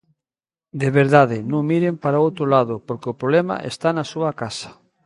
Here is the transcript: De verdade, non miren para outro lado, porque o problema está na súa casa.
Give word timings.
De 0.81 0.89
verdade, 0.99 1.37
non 1.51 1.61
miren 1.71 1.95
para 2.03 2.23
outro 2.25 2.45
lado, 2.55 2.75
porque 2.87 3.11
o 3.13 3.17
problema 3.21 3.55
está 3.71 3.89
na 3.93 4.05
súa 4.11 4.31
casa. 4.41 4.69